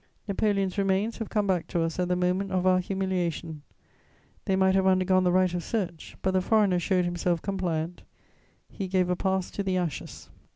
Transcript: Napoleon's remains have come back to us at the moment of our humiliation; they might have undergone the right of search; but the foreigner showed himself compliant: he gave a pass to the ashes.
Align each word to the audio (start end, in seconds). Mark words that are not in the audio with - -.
Napoleon's 0.27 0.79
remains 0.79 1.19
have 1.19 1.29
come 1.29 1.45
back 1.45 1.67
to 1.67 1.83
us 1.83 1.99
at 1.99 2.07
the 2.07 2.15
moment 2.15 2.51
of 2.51 2.65
our 2.65 2.79
humiliation; 2.79 3.61
they 4.45 4.55
might 4.55 4.73
have 4.73 4.87
undergone 4.87 5.23
the 5.23 5.31
right 5.31 5.53
of 5.53 5.63
search; 5.63 6.17
but 6.23 6.31
the 6.31 6.41
foreigner 6.41 6.79
showed 6.79 7.05
himself 7.05 7.39
compliant: 7.43 8.01
he 8.67 8.87
gave 8.87 9.11
a 9.11 9.15
pass 9.15 9.51
to 9.51 9.61
the 9.61 9.77
ashes. 9.77 10.31